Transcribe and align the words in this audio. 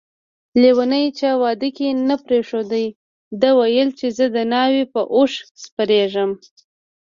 لیونی 0.61 1.05
چا 1.17 1.31
واده 1.41 1.69
کی 1.77 1.87
نه 2.07 2.15
پریښود 2.25 2.67
ده 3.41 3.49
ويل 3.59 3.89
چي 3.99 4.07
زه 4.17 4.25
دناوی 4.35 4.83
په 4.93 5.01
اوښ 5.15 5.33
سپریږم 5.63 6.31